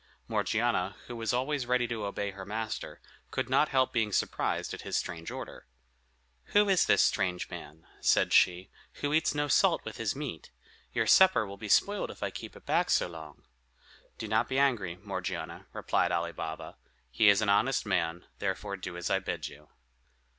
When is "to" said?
1.87-2.05